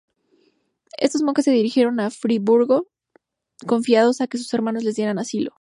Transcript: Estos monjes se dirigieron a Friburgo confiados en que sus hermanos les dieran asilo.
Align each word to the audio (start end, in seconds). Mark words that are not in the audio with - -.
Estos 0.97 1.21
monjes 1.21 1.45
se 1.45 1.51
dirigieron 1.51 1.99
a 1.99 2.09
Friburgo 2.09 2.87
confiados 3.67 4.19
en 4.19 4.25
que 4.29 4.39
sus 4.39 4.51
hermanos 4.51 4.83
les 4.83 4.95
dieran 4.95 5.19
asilo. 5.19 5.49